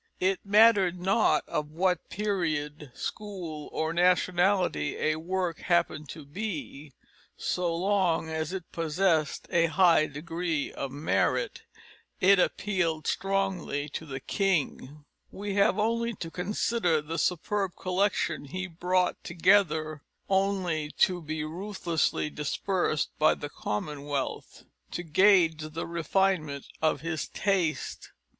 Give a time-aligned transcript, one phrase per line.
[0.19, 6.93] It mattered not of what period, school, or nationality a work happened to be,
[7.37, 11.65] so long as it possessed a high degree of merit,
[12.19, 15.05] it appealed strongly to the king.
[15.29, 22.31] We have only to consider the superb collection he brought together, only to be ruthlessly
[22.31, 24.63] dispersed by the Commonwealth,
[24.93, 28.13] to gauge the refinement of his taste.